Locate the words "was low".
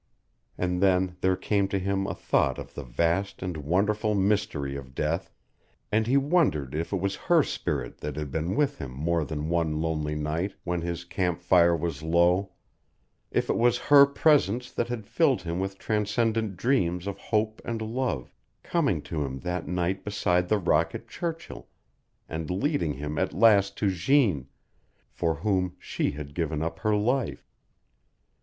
11.77-12.53